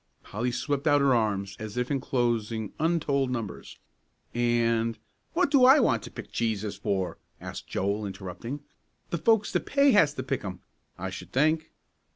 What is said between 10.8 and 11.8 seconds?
I sh'd think."